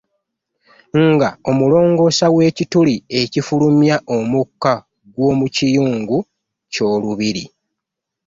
[1.11, 4.73] Nga omulongosa wekituli ekifulumya omuka
[5.13, 6.17] gw'omukiyungu
[6.73, 7.43] ky'olubiri.